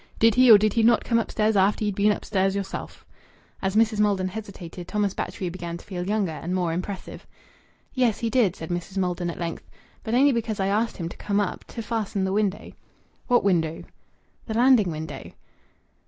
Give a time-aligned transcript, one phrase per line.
[0.17, 3.05] "Did he or did he not come upstairs after ye'd been upstairs yourself?"
[3.61, 3.99] As Mrs.
[3.99, 7.27] Maldon hesitated, Thomas Batchgrew began to feel younger and more impressive.
[7.93, 8.97] "Yes, he did," said Mrs.
[8.97, 9.69] Maldon at length.
[10.03, 12.71] "But only because I asked him to come up to fasten the window."
[13.27, 13.83] "What window?"
[14.47, 15.33] "The landing window."